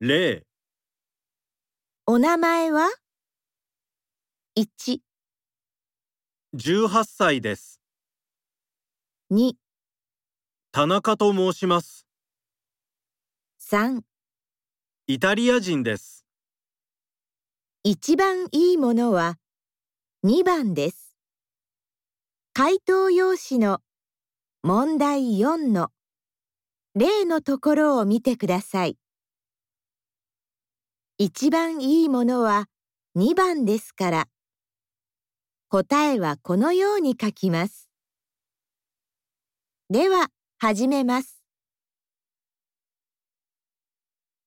[0.00, 0.42] 0
[2.06, 2.88] お名前は
[4.56, 5.00] ?1、
[6.54, 7.80] 18歳です。
[9.32, 9.54] 2、
[10.70, 12.06] 田中と申します。
[13.60, 14.02] 3
[15.08, 16.24] イタリア人です。
[17.82, 19.36] 一番いいものは
[20.24, 21.16] ？2番です。
[22.54, 23.80] 回答用紙の
[24.62, 25.90] 問題4の
[26.94, 28.96] 例のところを見てください。
[31.20, 32.68] 一番いいものは
[33.16, 34.28] 2番ですから、
[35.68, 37.90] 答えはこのように書きます。
[39.90, 41.37] では、始めます。